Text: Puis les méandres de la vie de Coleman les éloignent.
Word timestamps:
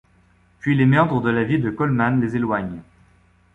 Puis 0.57 0.73
les 0.75 0.87
méandres 0.87 1.21
de 1.21 1.29
la 1.29 1.43
vie 1.43 1.59
de 1.59 1.69
Coleman 1.69 2.19
les 2.21 2.35
éloignent. 2.35 2.81